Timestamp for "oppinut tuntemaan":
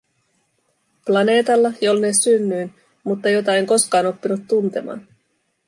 4.05-5.07